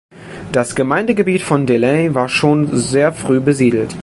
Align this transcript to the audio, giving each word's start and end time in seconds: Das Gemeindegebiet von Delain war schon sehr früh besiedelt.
Das 0.51 0.73
Gemeindegebiet 0.73 1.43
von 1.43 1.67
Delain 1.67 2.15
war 2.15 2.27
schon 2.27 2.75
sehr 2.75 3.13
früh 3.13 3.39
besiedelt. 3.39 3.95